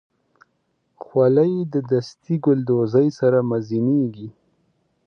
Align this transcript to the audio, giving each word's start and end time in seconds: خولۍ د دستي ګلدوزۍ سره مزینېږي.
خولۍ 1.03 1.53
د 1.73 1.75
دستي 1.89 2.35
ګلدوزۍ 2.45 3.07
سره 3.19 3.37
مزینېږي. 3.51 4.29